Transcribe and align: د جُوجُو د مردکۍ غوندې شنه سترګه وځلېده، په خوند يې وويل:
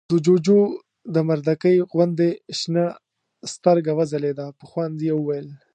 د 0.09 0.13
جُوجُو 0.25 0.61
د 1.15 1.17
مردکۍ 1.29 1.75
غوندې 1.91 2.29
شنه 2.59 2.85
سترګه 3.53 3.91
وځلېده، 3.97 4.45
په 4.59 4.63
خوند 4.69 4.97
يې 5.07 5.13
وويل: 5.15 5.47